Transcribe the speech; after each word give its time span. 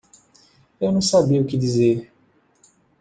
Eu 0.81 0.91
não 0.91 0.99
sabia 0.99 1.39
o 1.39 1.45
que 1.45 1.55
dizer. 1.55 2.11